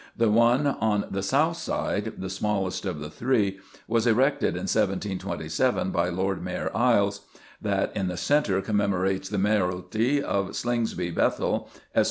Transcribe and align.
The 0.17 0.31
one 0.31 0.65
on 0.65 1.05
the 1.11 1.21
south 1.21 1.57
side, 1.57 2.13
the 2.17 2.29
smallest 2.31 2.85
of 2.87 2.99
the 2.99 3.11
three, 3.11 3.59
was 3.87 4.07
erected 4.07 4.55
in 4.55 4.61
1727 4.65 5.91
by 5.91 6.09
Lord 6.09 6.43
Mayor 6.43 6.71
Eyles. 6.73 7.21
That 7.61 7.95
in 7.95 8.07
the 8.07 8.17
centre 8.17 8.63
commemorates 8.63 9.29
the 9.29 9.37
mayoralty 9.37 10.19
of 10.19 10.55
Slingsby 10.55 11.11
Bethel, 11.11 11.69
Esq. 11.95 11.99